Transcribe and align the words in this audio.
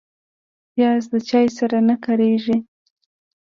پیاز 0.73 1.03
د 1.11 1.13
چای 1.29 1.47
سره 1.57 1.77
نه 1.89 1.95
کارېږي 2.05 2.57